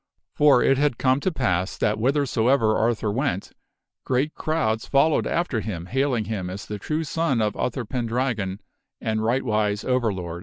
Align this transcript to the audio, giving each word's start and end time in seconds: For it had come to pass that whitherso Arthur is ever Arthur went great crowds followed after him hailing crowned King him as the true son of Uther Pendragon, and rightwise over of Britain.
For 0.33 0.63
it 0.63 0.79
had 0.79 0.97
come 0.97 1.19
to 1.19 1.31
pass 1.31 1.77
that 1.77 1.97
whitherso 1.99 2.45
Arthur 2.47 2.47
is 2.49 2.53
ever 2.55 2.75
Arthur 2.75 3.11
went 3.11 3.51
great 4.03 4.33
crowds 4.33 4.87
followed 4.87 5.27
after 5.27 5.59
him 5.59 5.85
hailing 5.85 6.23
crowned 6.23 6.25
King 6.25 6.33
him 6.39 6.49
as 6.49 6.65
the 6.65 6.79
true 6.79 7.03
son 7.03 7.39
of 7.39 7.55
Uther 7.55 7.85
Pendragon, 7.85 8.61
and 8.99 9.19
rightwise 9.23 9.83
over 9.85 10.09
of 10.09 10.15
Britain. 10.15 10.39